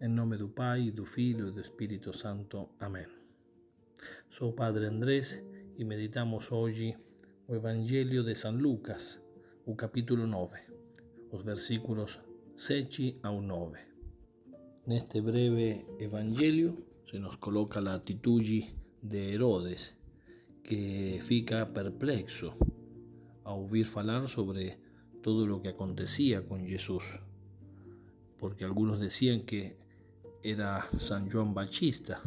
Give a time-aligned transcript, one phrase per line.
[0.00, 2.70] Em nome do Pai, do Filho e do Espírito Santo.
[2.80, 3.06] Amém.
[4.28, 5.40] Sou Padre Andrés
[5.78, 6.96] e meditamos hoje
[7.46, 9.20] o Evangelho de São Lucas,
[9.64, 10.58] o capítulo 9,
[11.30, 12.18] os versículos
[12.56, 13.78] 7 ao 9.
[14.84, 19.94] Neste breve Evangelho se nos coloca a atitude de Herodes,
[20.64, 22.52] que fica perplexo
[23.44, 24.76] ao ouvir falar sobre
[25.22, 27.04] todo lo que acontecía con Jesús,
[28.38, 29.83] porque algunos decían que
[30.44, 32.20] era San Juan Bautista,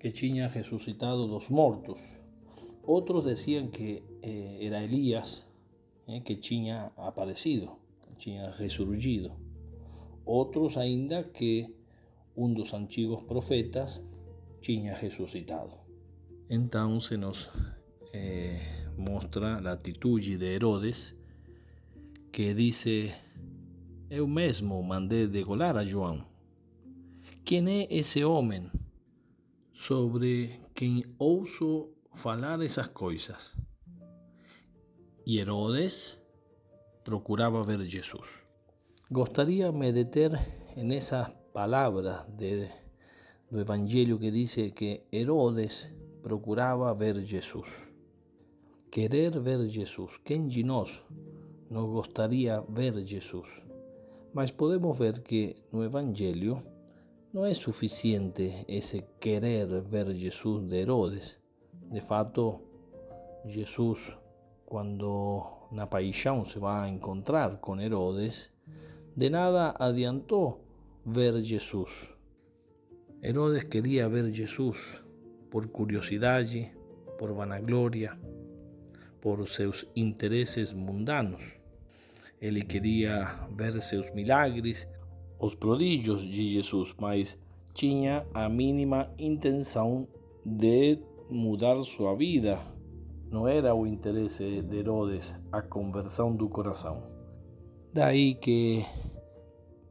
[0.00, 2.00] que tinha resucitado dos mortos.
[2.82, 5.46] Otros decían que eh, era Elías,
[6.08, 7.78] eh, que tinha aparecido,
[8.18, 9.30] tinha resurgido.
[10.24, 11.72] Outros ainda que
[12.34, 14.02] um dos antigos profetas
[14.60, 15.78] tinha resucitado.
[16.50, 17.48] Então se nos
[18.12, 21.14] eh, mostra a atitude de Herodes,
[22.32, 23.14] que dice,
[24.10, 26.31] eu mesmo mandei degolar a João.
[27.44, 28.70] Quem é esse homem
[29.72, 33.52] sobre quem ouso falar essas coisas?
[35.26, 36.16] E Herodes
[37.02, 38.28] procurava ver Jesus.
[39.10, 40.30] Gostaria me deter
[40.76, 42.68] en esas palabras de,
[43.50, 45.90] do Evangelho que dice que Herodes
[46.22, 47.68] procurava ver Jesus.
[48.88, 50.16] Querer ver Jesus.
[50.24, 51.02] Quem de nós
[51.68, 53.48] nos gostaria ver Jesus?
[54.32, 56.62] Mas podemos ver que no Evangelho
[57.32, 61.38] não é suficiente esse querer ver Jesus de Herodes.
[61.90, 62.60] De fato,
[63.46, 64.14] Jesus,
[64.66, 68.50] quando na paixão se vai encontrar com Herodes,
[69.16, 70.62] de nada adiantou
[71.06, 72.08] ver Jesus.
[73.22, 75.02] Herodes queria ver Jesus
[75.50, 76.70] por curiosidade,
[77.18, 78.18] por vanagloria,
[79.22, 81.42] por seus interesses mundanos.
[82.38, 84.86] Ele queria ver seus milagres,
[85.42, 87.36] os prodígios de Jesus, mas
[87.74, 90.06] tinha a mínima intenção
[90.46, 92.60] de mudar sua vida.
[93.28, 97.02] Não era o interesse de Herodes a conversão do coração.
[97.92, 98.86] Daí que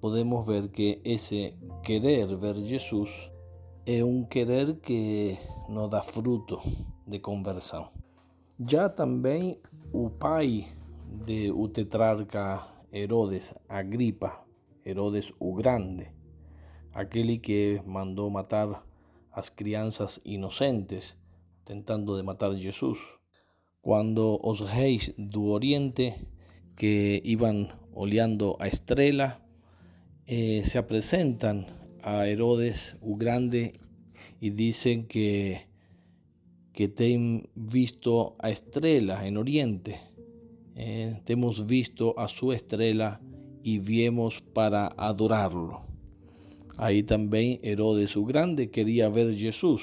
[0.00, 1.54] podemos ver que esse
[1.84, 3.30] querer ver Jesus
[3.86, 5.38] é um querer que
[5.68, 6.60] não dá fruto
[7.06, 7.90] de conversão.
[8.58, 9.60] Já também
[9.92, 10.66] o pai
[11.24, 14.45] de o tetrarca Herodes Agripa,
[14.86, 16.12] Herodes o Grande,
[16.94, 18.86] aquele que mandou matar
[19.32, 21.16] as crianças inocentes,
[21.64, 22.98] tentando de matar Jesus.
[23.82, 26.14] Quando os reis do Oriente
[26.76, 29.42] que iban olhando a estrela
[30.26, 31.66] eh, se apresentan
[32.02, 33.80] a Herodes o Grande
[34.40, 35.66] y dicen que
[36.76, 39.98] que ten visto a estrela en Oriente,
[40.74, 43.18] eh, hemos visto a su estrela
[43.66, 45.80] y viemos para adorarlo.
[46.76, 49.82] Ahí también Herodes o Grande quería ver Jesús.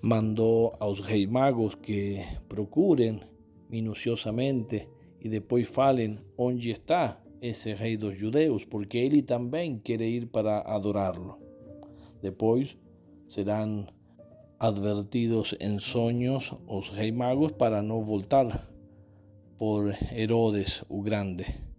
[0.00, 3.26] Mandó a los reyes magos que procuren
[3.68, 4.88] minuciosamente
[5.20, 10.62] y después falen dónde está ese rei dos judeus, porque ele também quer ir para
[10.62, 11.36] adorá-lo.
[12.22, 12.78] Depois
[13.28, 13.88] serão
[14.58, 18.70] advertidos em sonhos os reis magos para não voltar
[19.58, 21.71] por Herodes o Grande,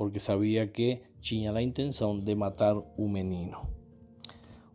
[0.00, 3.58] porque sabia que tinha a intenção de matar o menino.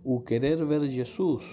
[0.03, 1.43] O querer ver Jesus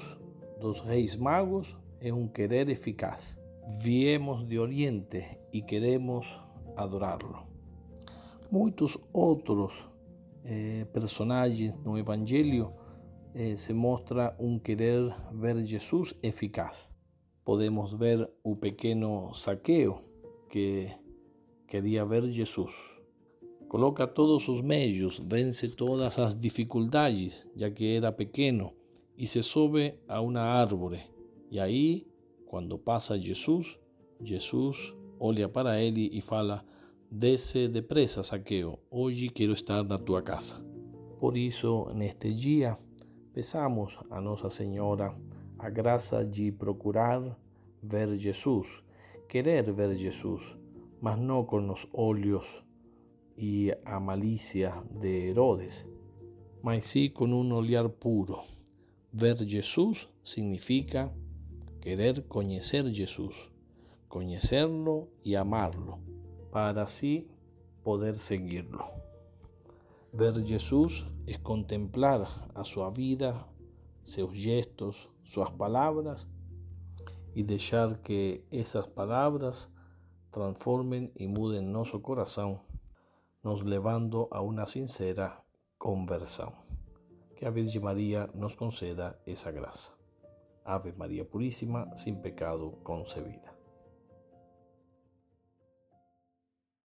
[0.61, 3.39] dos reis magos é um querer eficaz.
[3.79, 5.25] Viemos de Oriente
[5.55, 6.39] e queremos
[6.77, 7.47] adorá-lo.
[8.51, 9.89] Muitos outros
[10.45, 16.93] eh, personagens no eh, se mostra um querer ver Jesus eficaz.
[17.43, 19.99] Podemos ver o pequeno Saqueo
[20.51, 20.95] que
[21.67, 22.92] queria ver Jesus.
[23.73, 28.75] Coloca todos os meios, vence todas as dificuldades, já que era pequeno,
[29.17, 31.01] e se sobe a uma árvore.
[31.51, 32.07] E aí,
[32.45, 33.79] quando passa Jesus,
[34.21, 36.63] Jesus olha para ele e fala:
[37.11, 40.63] Desce depressa, Saqueo, hoje quero estar na tua casa.
[41.19, 42.77] Por isso, neste dia,
[43.33, 45.17] peçamos a Nossa Senhora
[45.59, 47.23] a graça de procurar
[47.83, 48.85] ver Jesus,
[49.27, 50.55] querer ver Jesus,
[51.01, 52.63] mas não com os olhos
[53.37, 55.87] e a malícia de Herodes,
[56.63, 58.41] mas sim com um olhar puro.
[59.13, 61.13] Ver Jesus significa
[61.81, 63.35] querer conhecer Jesus,
[64.09, 65.99] conhecerlo e amá-lo
[66.51, 67.29] para así
[67.83, 68.85] poder seguirlo.
[70.13, 73.49] Ver Jesús es contemplar a su vida,
[74.03, 76.29] sus gestos, sus palabras
[77.35, 79.73] y dejar que esas palabras
[80.31, 82.61] transformen y muden nuestro corazón,
[83.43, 85.45] nos llevando a una sincera
[85.79, 86.53] conversión.
[87.37, 89.95] que a Virgen María nos conceda esa gracia.
[90.65, 93.53] Ave María Purísima, sin pecado concebida.